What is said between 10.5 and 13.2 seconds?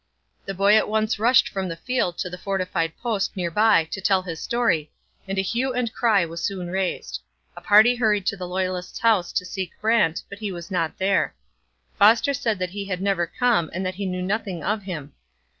was not there. Foster said that he had